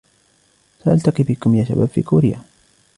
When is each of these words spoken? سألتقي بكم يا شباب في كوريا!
سألتقي 0.83 1.23
بكم 1.23 1.55
يا 1.55 1.63
شباب 1.63 1.87
في 1.87 2.01
كوريا! 2.01 2.41